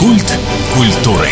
[0.00, 0.38] Культ
[0.74, 1.28] культуры.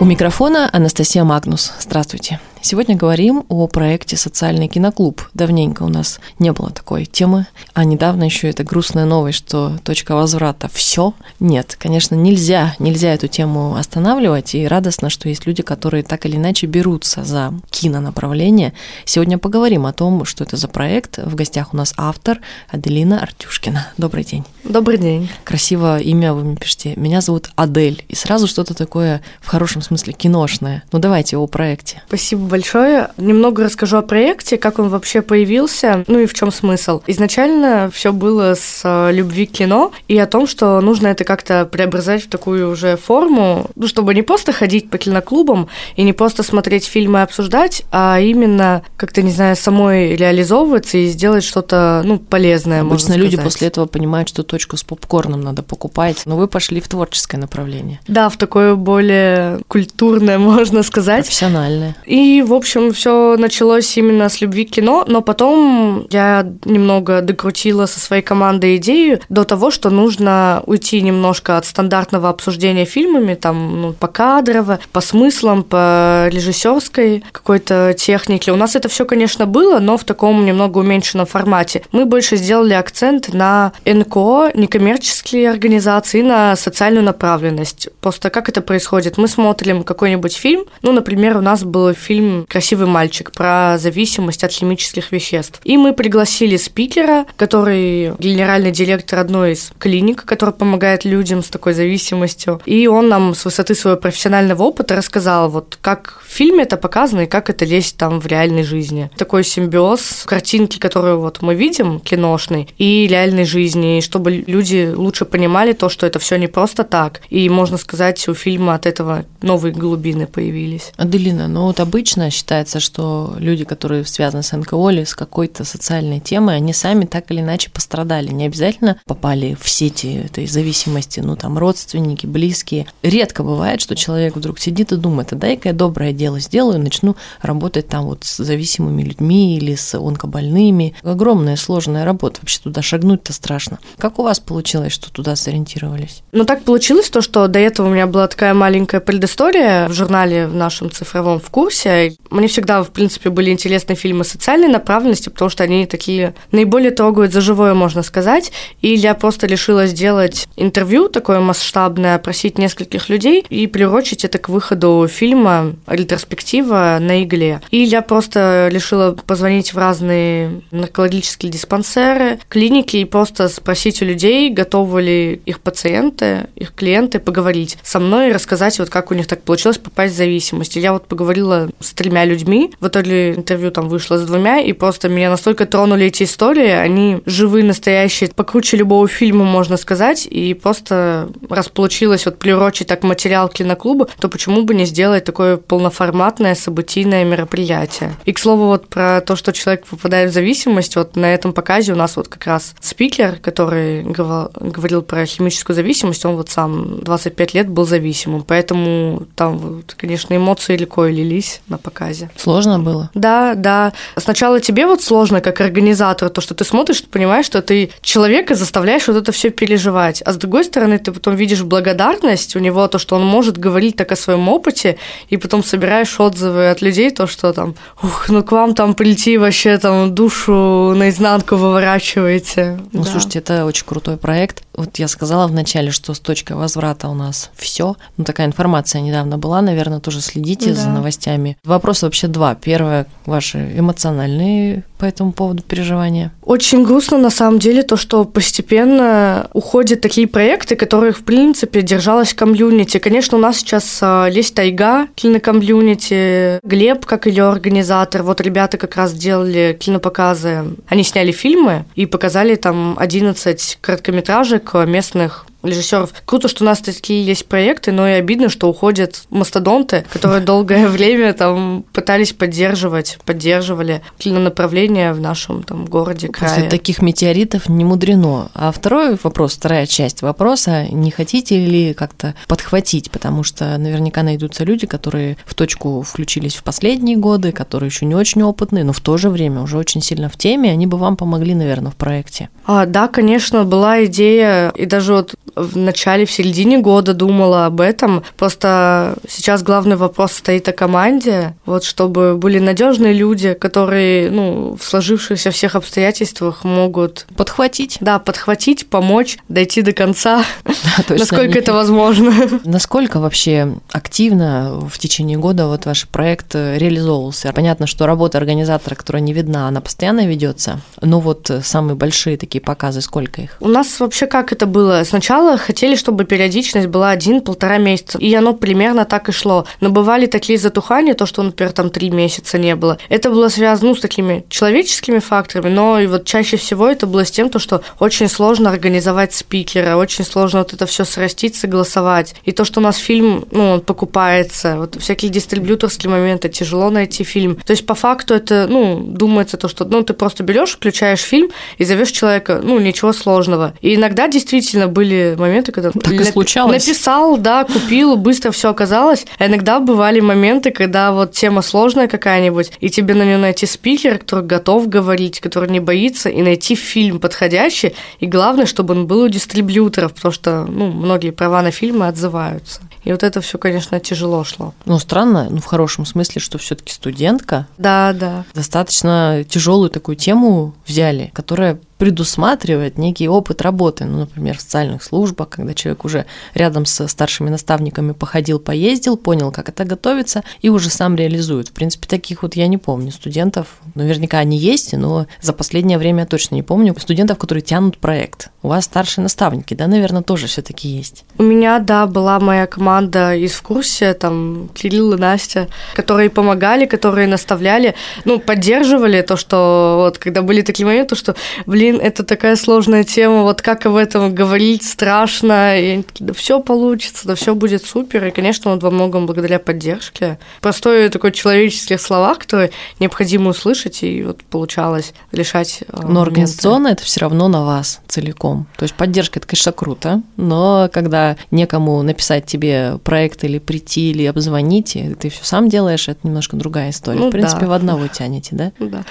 [0.00, 1.72] У микрофона Анастасия Магнус.
[1.78, 2.40] Здравствуйте.
[2.60, 5.22] Сегодня говорим о проекте «Социальный киноклуб».
[5.32, 10.14] Давненько у нас не было такой темы, а недавно еще это грустная новость, что точка
[10.14, 11.14] возврата– все.
[11.40, 16.36] Нет, конечно, нельзя, нельзя эту тему останавливать, и радостно, что есть люди, которые так или
[16.36, 18.72] иначе берутся за кинонаправление.
[19.04, 21.18] Сегодня поговорим о том, что это за проект.
[21.18, 23.88] В гостях у нас автор Аделина Артюшкина.
[23.96, 24.44] Добрый день.
[24.64, 25.30] Добрый день.
[25.44, 26.94] Красивое имя вы мне пишете.
[26.96, 28.04] Меня зовут Адель.
[28.08, 30.82] И сразу что-то такое в хорошем смысле киношное.
[30.92, 32.02] Ну давайте о проекте.
[32.08, 33.10] Спасибо большое.
[33.16, 37.02] Немного расскажу о проекте, как он вообще появился, ну и в чем смысл.
[37.06, 41.66] Изначально все было с э, любви к кино и о том, что нужно это как-то
[41.66, 46.42] преобразовать в такую уже форму, ну, чтобы не просто ходить по киноклубам и не просто
[46.42, 52.18] смотреть фильмы и обсуждать, а именно как-то, не знаю, самой реализовываться и сделать что-то, ну,
[52.18, 56.80] полезное, Обычно люди после этого понимают, что точку с попкорном надо покупать, но вы пошли
[56.80, 58.00] в творческое направление.
[58.08, 61.24] Да, в такое более культурное, можно сказать.
[61.24, 61.96] Профессиональное.
[62.06, 67.86] И, в общем, все началось именно с любви к кино, но потом я немного докрутила
[67.86, 73.80] со своей командой идею до того, что нужно уйти немножко от стандартного обсуждения фильмами, там,
[73.80, 78.52] ну, по кадрово, по смыслам, по режиссерской какой-то технике.
[78.52, 81.82] У нас это все, конечно, было, но в таком немного уменьшенном формате.
[81.92, 87.88] Мы больше сделали акцент на НКО, некоммерческие организации, на социальную направленность.
[88.00, 89.18] Просто как это происходит?
[89.18, 94.52] Мы смотрим какой-нибудь фильм, ну, например, у нас был фильм «Красивый мальчик» про зависимость от
[94.52, 95.60] химических веществ.
[95.64, 101.74] И мы пригласили спикера, который генеральный директор одной из клиник, который помогает людям с такой
[101.74, 102.60] зависимостью.
[102.64, 107.22] И он нам с высоты своего профессионального опыта рассказал, вот как в фильме это показано
[107.22, 109.10] и как это есть там в реальной жизни.
[109.16, 115.24] Такой симбиоз картинки, которую вот мы видим, киношный, и реальной жизни, и чтобы люди лучше
[115.24, 117.20] понимали то, что это все не просто так.
[117.30, 120.92] И, можно сказать, у фильма от этого новые глубины появились.
[120.96, 126.20] Аделина, ну вот обычно считается, что люди, которые связаны с НКО или с какой-то социальной
[126.20, 128.28] темой, они сами так или иначе пострадали.
[128.28, 132.86] Не обязательно попали в сети этой зависимости, ну там родственники, близкие.
[133.02, 137.16] Редко бывает, что человек вдруг сидит и думает, а дай-ка я доброе дело сделаю, начну
[137.42, 140.94] работать там вот с зависимыми людьми или с онкобольными.
[141.02, 143.78] Огромная сложная работа, вообще туда шагнуть-то страшно.
[143.96, 146.22] Как у вас получилось, что туда сориентировались?
[146.32, 150.46] Ну, так получилось то, что до этого у меня была такая маленькая предыстория в журнале
[150.46, 152.07] в нашем цифровом в курсе.
[152.30, 157.32] Мне всегда, в принципе, были интересны фильмы социальной направленности, потому что они такие наиболее трогают
[157.32, 158.52] за живое, можно сказать.
[158.80, 164.48] И я просто решила сделать интервью такое масштабное, опросить нескольких людей и приурочить это к
[164.48, 167.60] выходу фильма ретроспектива на игле.
[167.70, 174.50] И я просто решила позвонить в разные наркологические диспансеры, клиники и просто спросить у людей,
[174.50, 179.26] готовы ли их пациенты, их клиенты поговорить со мной и рассказать, вот как у них
[179.26, 180.76] так получилось попасть в зависимость.
[180.76, 184.72] И я вот поговорила с тремя людьми, в итоге интервью там вышло с двумя, и
[184.72, 190.54] просто меня настолько тронули эти истории, они живые, настоящие, покруче любого фильма, можно сказать, и
[190.54, 196.54] просто раз получилось вот приурочить так материал киноклуба, то почему бы не сделать такое полноформатное
[196.54, 198.14] событийное мероприятие.
[198.24, 201.94] И, к слову, вот про то, что человек попадает в зависимость, вот на этом показе
[201.94, 207.54] у нас вот как раз спикер, который говорил про химическую зависимость, он вот сам 25
[207.54, 212.30] лет был зависимым, поэтому там, вот, конечно, эмоции легко лились на показе.
[212.36, 213.10] Сложно было?
[213.14, 213.92] Да, да.
[214.16, 218.54] Сначала тебе вот сложно, как организатор, то, что ты смотришь, ты понимаешь, что ты человека
[218.54, 220.22] заставляешь вот это все переживать.
[220.26, 223.96] А с другой стороны, ты потом видишь благодарность у него, то, что он может говорить
[223.96, 224.96] так о своем опыте,
[225.30, 229.38] и потом собираешь отзывы от людей, то, что там, ух, ну к вам там прийти
[229.38, 232.78] вообще там душу наизнанку выворачиваете.
[232.92, 233.10] Ну, да.
[233.10, 234.62] слушайте, это очень крутой проект.
[234.74, 237.96] Вот я сказала вначале, что с точкой возврата у нас все.
[238.16, 240.74] Ну, такая информация недавно была, наверное, тоже следите Да.
[240.82, 241.56] за новостями.
[241.78, 242.56] Вопрос вообще два.
[242.56, 246.32] Первое, ваши эмоциональные по этому поводу переживания.
[246.42, 252.34] Очень грустно на самом деле то, что постепенно уходят такие проекты, которых в принципе держалась
[252.34, 252.98] комьюнити.
[252.98, 258.24] Конечно, у нас сейчас а, есть Тайга, кинокомьюнити, Глеб, как ее организатор.
[258.24, 260.64] Вот ребята как раз делали кинопоказы.
[260.88, 266.12] Они сняли фильмы и показали там 11 короткометражек местных режиссеров.
[266.24, 270.88] Круто, что у нас такие есть проекты, но и обидно, что уходят мастодонты, которые долгое
[270.88, 276.54] время там пытались поддерживать, поддерживали кинонаправление в нашем там городе, крае.
[276.54, 278.50] После таких метеоритов не мудрено.
[278.54, 284.64] А второй вопрос, вторая часть вопроса, не хотите ли как-то подхватить, потому что наверняка найдутся
[284.64, 289.00] люди, которые в точку включились в последние годы, которые еще не очень опытные, но в
[289.00, 292.48] то же время уже очень сильно в теме, они бы вам помогли, наверное, в проекте.
[292.66, 297.80] А, да, конечно, была идея, и даже вот в начале, в середине года думала об
[297.80, 298.22] этом.
[298.36, 304.84] Просто сейчас главный вопрос стоит о команде, вот чтобы были надежные люди, которые, ну, в
[304.84, 307.98] сложившихся всех обстоятельствах могут подхватить.
[308.00, 310.44] Да, подхватить, помочь, дойти до конца,
[311.08, 312.32] насколько это возможно.
[312.64, 317.52] Насколько вообще активно в течение года вот ваш проект реализовывался?
[317.52, 320.80] Понятно, что работа организатора, которая не видна, она постоянно ведется.
[321.00, 323.56] Но вот самые большие такие показы, сколько их?
[323.60, 325.02] У нас вообще как это было?
[325.04, 329.66] Сначала хотели, чтобы периодичность была один-полтора месяца, и оно примерно так и шло.
[329.80, 332.98] Но бывали такие затухания, то, что, например, там три месяца не было.
[333.08, 337.24] Это было связано ну, с такими человеческими факторами, но и вот чаще всего это было
[337.24, 342.34] с тем, то, что очень сложно организовать спикера, очень сложно вот это все срастить, согласовать.
[342.44, 347.24] И то, что у нас фильм, ну, он покупается, вот всякие дистрибьюторские моменты, тяжело найти
[347.24, 347.56] фильм.
[347.56, 351.50] То есть по факту это, ну, думается то, что, ну, ты просто берешь, включаешь фильм
[351.78, 353.74] и зовешь человека, ну, ничего сложного.
[353.80, 356.86] И иногда действительно были моменты, когда так и случалось.
[356.86, 359.26] написал, да, купил, быстро все оказалось.
[359.38, 364.18] А иногда бывали моменты, когда вот тема сложная какая-нибудь, и тебе на нее найти спикера,
[364.18, 367.94] который готов говорить, который не боится, и найти фильм подходящий.
[368.20, 372.80] И главное, чтобы он был у дистрибьюторов, потому что, ну, многие права на фильмы отзываются.
[373.04, 374.74] И вот это все, конечно, тяжело шло.
[374.84, 377.66] Ну, странно, ну, в хорошем смысле, что все-таки студентка.
[377.78, 378.44] Да, да.
[378.54, 385.48] Достаточно тяжелую такую тему взяли, которая предусматривает некий опыт работы, ну, например, в социальных службах,
[385.50, 390.90] когда человек уже рядом со старшими наставниками походил, поездил, понял, как это готовится, и уже
[390.90, 391.68] сам реализует.
[391.68, 396.20] В принципе, таких вот я не помню студентов, наверняка они есть, но за последнее время
[396.20, 398.50] я точно не помню студентов, которые тянут проект.
[398.62, 401.24] У вас старшие наставники, да, наверное, тоже все таки есть?
[401.36, 406.86] У меня, да, была моя команда из в курсе, там, Кирилл и Настя, которые помогали,
[406.86, 411.34] которые наставляли, ну, поддерживали то, что вот, когда были такие моменты, что,
[411.66, 416.60] блин, блин, это такая сложная тема, вот как об этом говорить страшно, и да все
[416.60, 420.38] получится, да все будет супер, и, конечно, вот во многом благодаря поддержке.
[420.60, 422.70] Простой такой человеческих словах, которые
[423.00, 428.66] необходимо услышать, и вот получалось решать э, Но организационно это все равно на вас целиком.
[428.76, 434.24] То есть поддержка– это, конечно, круто, но когда некому написать тебе проект или прийти, или
[434.24, 437.20] обзвонить, ты все сам делаешь, это немножко другая история.
[437.20, 437.68] Ну, в принципе, да.
[437.68, 438.72] в одного тянете, да?
[438.78, 439.04] Да.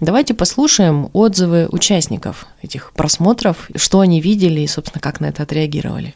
[0.00, 6.14] Давайте послушаем отзывы участников этих просмотров, что они видели и, собственно, как на это отреагировали.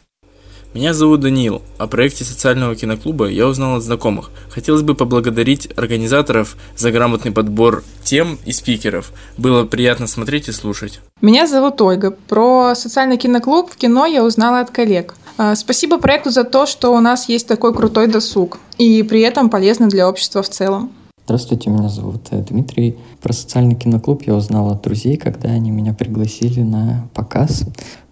[0.75, 1.63] Меня зовут Даниил.
[1.79, 4.29] О проекте социального киноклуба я узнал от знакомых.
[4.49, 9.11] Хотелось бы поблагодарить организаторов за грамотный подбор тем и спикеров.
[9.37, 11.01] Было приятно смотреть и слушать.
[11.19, 12.11] Меня зовут Ольга.
[12.11, 15.15] Про социальный киноклуб в кино я узнала от коллег.
[15.37, 19.49] А, спасибо проекту за то, что у нас есть такой крутой досуг и при этом
[19.49, 20.91] полезно для общества в целом.
[21.31, 22.97] Здравствуйте, меня зовут э, Дмитрий.
[23.21, 27.63] Про социальный киноклуб я узнал от друзей, когда они меня пригласили на показ.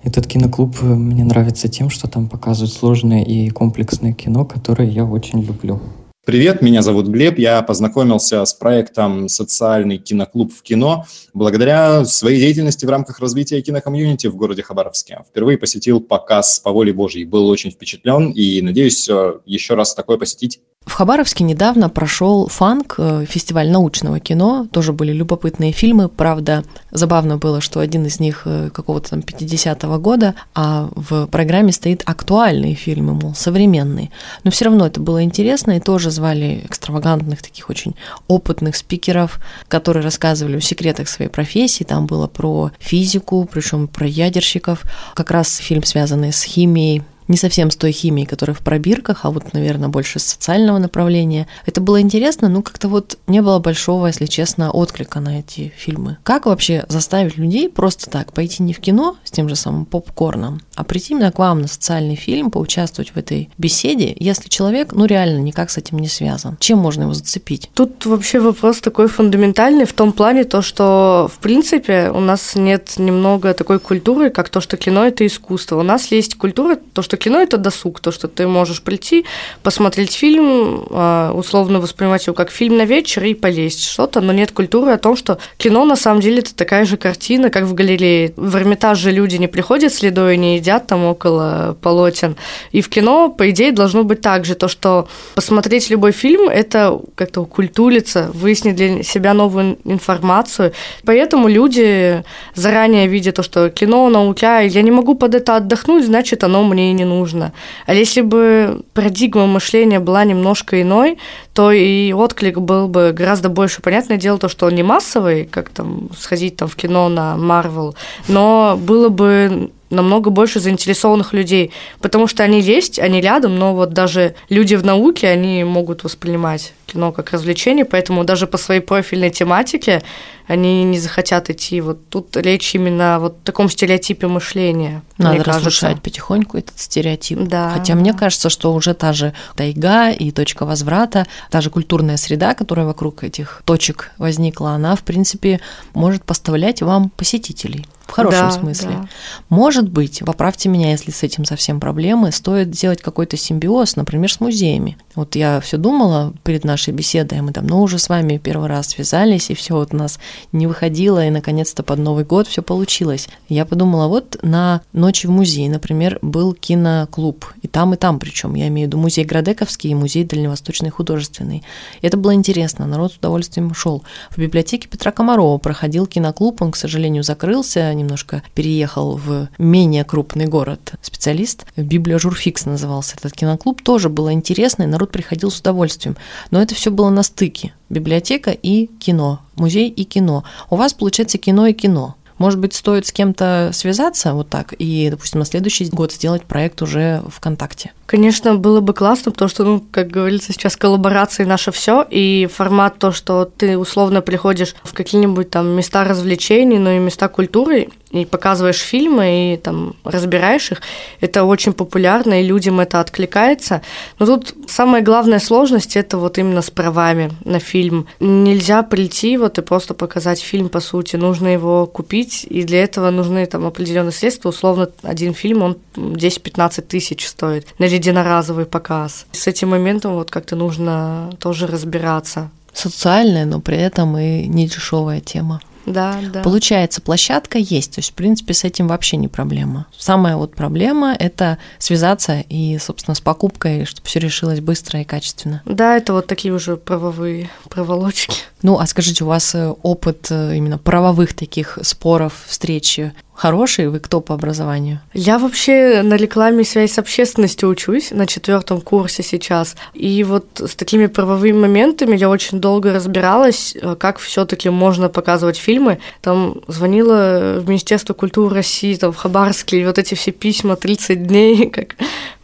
[0.04, 5.04] Этот киноклуб э, мне нравится тем, что там показывают сложное и комплексное кино, которое я
[5.04, 5.82] очень люблю.
[6.26, 7.40] Привет, меня зовут Глеб.
[7.40, 14.28] Я познакомился с проектом «Социальный киноклуб в кино» благодаря своей деятельности в рамках развития кинокомьюнити
[14.28, 15.24] в городе Хабаровске.
[15.28, 17.26] Впервые посетил показ «По воле Божьей».
[17.26, 22.96] Был очень впечатлен и надеюсь э, еще раз такое посетить в Хабаровске недавно прошел фанк,
[22.98, 28.42] э, фестиваль научного кино, тоже были любопытные фильмы, правда, забавно было, что один из них
[28.46, 34.10] э, какого-то там 50-го года, а в программе стоит актуальные фильмы, мол, современные.
[34.44, 37.96] Но все равно это было интересно, и тоже звали экстравагантных таких очень
[38.28, 44.84] опытных спикеров, которые рассказывали о секретах своей профессии, там было про физику, причем про ядерщиков,
[45.14, 49.32] как раз фильм, связанный с химией, не совсем с той химией, которая в пробирках, а
[49.32, 51.48] вот, наверное, больше с социального направления.
[51.66, 56.18] Это было интересно, но как-то вот не было большого, если честно, отклика на эти фильмы.
[56.24, 60.60] Как вообще заставить людей просто так пойти не в кино с тем же самым попкорном,
[60.80, 65.04] а прийти именно к вам на социальный фильм, поучаствовать в этой беседе, если человек, ну,
[65.04, 66.56] реально никак с этим не связан?
[66.62, 67.70] Чем можно его зацепить?
[67.74, 72.94] Тут вообще вопрос такой фундаментальный в том плане, то, что, в принципе, у нас нет
[72.96, 75.78] немного такой культуры, как то, что кино– это искусство.
[75.78, 79.26] У нас есть культура, то, что кино– это досуг, то, что ты можешь прийти,
[79.64, 84.54] посмотреть фильм, а, условно воспринимать его как фильм на вечер и полезть что-то, но нет
[84.54, 88.32] культуры о том, что кино на самом деле это такая же картина, как в галерее.
[88.38, 92.36] В Эрмитаж люди не приходят следой не едят там около полотен.
[92.72, 97.00] И в кино, по идее, должно быть так же, то, что посмотреть любой фильм– это
[97.16, 100.74] как-то культуриться, выяснить для себя новую информацию.
[101.04, 102.24] Поэтому люди
[102.54, 106.92] заранее видят то, что кино, наука, я не могу под это отдохнуть, значит, оно мне
[106.92, 107.54] и не нужно.
[107.88, 111.18] А если бы парадигма мышления была немножко иной,
[111.54, 113.82] то и отклик был бы гораздо больше.
[113.82, 117.96] Понятное дело, то, что он не массовый, как там сходить там в кино на Марвел,
[118.28, 123.94] но было бы намного больше заинтересованных людей, потому что они есть, они рядом, но вот
[123.94, 129.30] даже люди в науке, они могут воспринимать кино как развлечение, поэтому даже по своей профильной
[129.30, 130.04] тематике
[130.50, 131.80] они не захотят идти.
[131.80, 135.04] Вот тут речь именно о вот таком стереотипе мышления.
[135.18, 137.40] Надо разрушать потихоньку этот стереотип.
[137.48, 137.72] Да.
[137.72, 142.56] Хотя мне кажется, что уже та же тайга и точка возврата, та же культурная среда,
[142.56, 145.60] которая вокруг этих точек возникла, она, в принципе,
[145.94, 148.90] может поставлять вам посетителей в хорошем Да, смысле.
[148.90, 149.08] да.
[149.50, 154.40] Может быть, поправьте меня, если с этим совсем проблемы, стоит сделать какой-то симбиоз, например, с
[154.40, 154.98] музеями.
[155.14, 158.88] Вот я все думала перед нашей беседой, мы там, ну, уже с вами первый раз
[158.88, 160.20] связались, и все вот у нас
[160.52, 163.30] не выходило, и наконец-то под Новый год все получилось.
[163.48, 168.56] Я подумала, вот на Ночи в музее, например, был киноклуб, и там, и там причем,
[168.56, 171.64] я имею в виду музей Градековский и музей Дальневосточный художественный.
[172.02, 174.04] И это было интересно, народ с удовольствием шел.
[174.30, 180.46] В библиотеке Петра Комарова проходил киноклуб, он, к сожалению, закрылся, немножко переехал в менее крупный
[180.46, 180.94] город.
[181.02, 186.18] Специалист, Библиожурфикс назывался этот киноклуб, тоже было интересно, и народ приходил с удовольствием.
[186.52, 187.74] Но это все было на стыке.
[187.90, 190.44] Библиотека и кино, музей и кино.
[190.70, 192.16] У вас получается кино и кино.
[192.38, 196.82] Может быть, стоит с кем-то связаться вот так и, допустим, на следующий год сделать проект
[196.82, 197.92] уже в контакте.
[198.10, 202.98] Конечно, было бы классно, потому что, ну, как говорится, сейчас коллаборации наше все, и формат
[202.98, 208.26] то, что ты условно приходишь в какие-нибудь там места развлечений, но и места культуры, и
[208.26, 210.82] показываешь фильмы, и там разбираешь их,
[211.22, 213.84] это очень популярно, и людям это откликается.
[214.18, 218.08] Но тут самая главная сложность– это вот именно с правами на фильм.
[218.20, 223.12] Нельзя прийти вот и просто показать фильм, по сути, нужно его купить, и для этого
[223.12, 229.26] нужны там определенные средства, условно, один фильм, он 10-15 тысяч стоит на единоразовый показ.
[229.32, 232.50] С этим моментом вот как-то нужно тоже разбираться.
[232.74, 235.62] Социальная, но при этом и не дешевая тема.
[235.86, 236.42] Да, да.
[236.42, 239.88] Получается, площадка есть, то есть, в принципе, с этим вообще не проблема.
[239.98, 245.64] Самая вот проблема– это связаться и, собственно, с покупкой, чтобы все решилось быстро и качественно.
[245.66, 248.38] Да, это вот такие уже правовые проволочки.
[248.62, 253.88] Ну, а скажите, у вас э, опыт э, именно правовых таких споров, встречи хороший?
[253.88, 255.00] Вы кто по образованию?
[255.14, 259.76] Я вообще на рекламе связь с общественностью учусь на четвертом курсе сейчас.
[259.94, 265.58] И вот с такими правовыми моментами я очень долго разбиралась, э, как все-таки можно показывать
[265.58, 266.00] фильмы.
[266.22, 271.26] Там звонила в Министерство культуры России, там в Хабаровске, и вот эти все письма 30
[271.26, 271.96] дней, как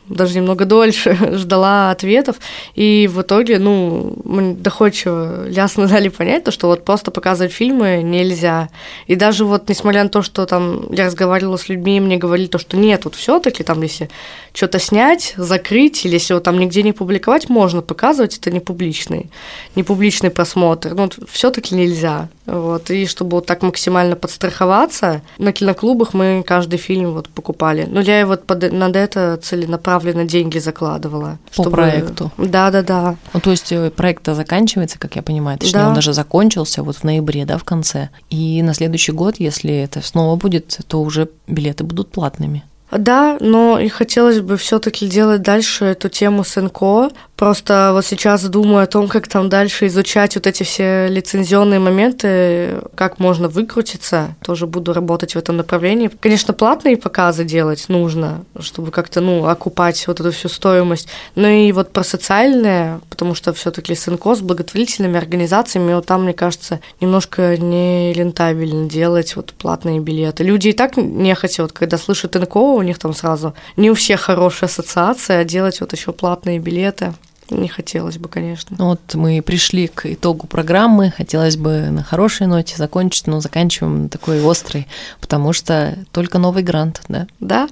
[0.07, 2.37] даже немного дольше ждала ответов,
[2.75, 8.01] и в итоге, ну, мы доходчиво, ясно дали понять, то, что вот просто показывать фильмы
[8.03, 8.69] нельзя.
[9.07, 12.57] И даже вот, несмотря на то, что там я разговаривала с людьми, мне говорили то,
[12.57, 14.09] что нет, вот все таки там, если
[14.53, 19.29] что-то снять, закрыть, или если вот там нигде не публиковать, можно показывать, это не публичный,
[19.75, 22.29] не публичный просмотр, ну, все таки нельзя.
[22.45, 27.87] Вот, и чтобы вот так максимально подстраховаться, на киноклубах мы каждый фильм вот покупали.
[27.89, 29.94] Ну, я и вот под, над это целенаправленно
[30.25, 31.39] деньги закладывала.
[31.55, 32.31] По проекту?
[32.37, 33.15] Да-да-да.
[33.33, 35.87] Ну, то есть э, проект заканчивается, как я понимаю, точнее, Да.
[35.89, 38.09] он даже закончился вот в ноябре, да, в конце.
[38.29, 42.63] И на следующий год, если это снова будет, то уже билеты будут платными.
[42.91, 47.09] Да, но и хотелось бы все-таки делать дальше эту тему с НКО.
[47.35, 52.81] Просто вот сейчас думаю о том, как там дальше изучать вот эти все лицензионные моменты,
[52.95, 54.35] как можно выкрутиться.
[54.41, 56.09] Тоже буду работать в этом направлении.
[56.21, 61.09] Конечно, платные показы делать нужно, чтобы как-то, ну, окупать вот эту всю стоимость.
[61.35, 66.23] Но и вот про социальное, потому что все-таки с НКО, с благотворительными организациями, вот там,
[66.23, 70.43] мне кажется, немножко не рентабельно делать вот платные билеты.
[70.43, 74.21] Люди и так нехотя, вот когда слышат НКО, у них там сразу не у всех
[74.21, 77.13] хорошая ассоциация, а делать вот еще платные билеты
[77.49, 78.75] не хотелось бы, конечно.
[78.79, 84.03] Ну вот мы пришли к итогу программы, хотелось бы на хорошей ноте закончить, но заканчиваем
[84.03, 84.87] на такой острой,
[85.21, 87.27] потому что только новый грант, да?
[87.39, 87.69] Да,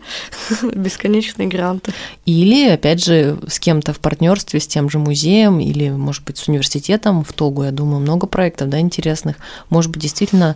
[0.62, 1.92] бесконечные гранты.
[2.26, 6.48] Или, опять же, с кем-то в партнерстве, с тем же музеем, или, может быть, с
[6.48, 9.38] университетом в Тогу, я думаю, много проектов, да, интересных.
[9.70, 10.56] Может быть, действительно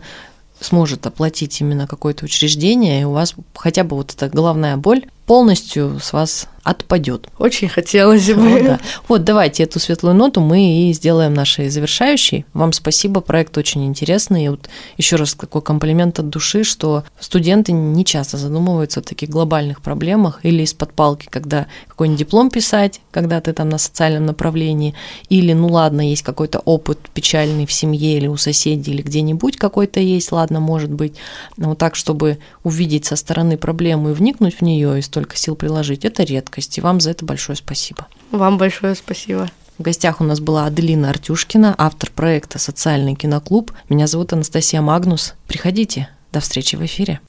[0.59, 5.99] сможет оплатить именно какое-то учреждение, и у вас хотя бы вот эта головная боль полностью
[6.01, 7.29] с вас отпадет.
[7.39, 8.47] Очень хотелось бы.
[8.47, 8.79] Вот, да.
[9.07, 12.45] вот давайте эту светлую ноту мы и сделаем нашей завершающей.
[12.53, 14.45] Вам спасибо, проект очень интересный.
[14.45, 19.29] И вот еще раз такой комплимент от души, что студенты не часто задумываются о таких
[19.29, 24.93] глобальных проблемах или из-под палки, когда какой-нибудь диплом писать, когда ты там на социальном направлении,
[25.29, 29.99] или, ну ладно, есть какой-то опыт печальный в семье или у соседей, или где-нибудь какой-то
[29.99, 31.15] есть, ладно, может быть,
[31.55, 35.55] но вот так, чтобы увидеть со стороны проблему и вникнуть в нее и столько сил
[35.55, 36.23] приложить, это
[36.57, 36.77] гибкость.
[36.77, 38.07] И вам за это большое спасибо.
[38.31, 39.49] Вам большое спасибо.
[39.77, 43.71] В гостях у нас была Аделина Артюшкина, автор проекта «Социальный киноклуб».
[43.89, 45.35] Меня зовут Анастасия Магнус.
[45.47, 46.09] Приходите.
[46.31, 47.19] До встречи в эфире.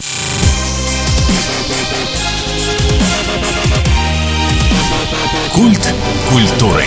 [5.53, 5.95] Культ
[6.31, 6.85] культуры.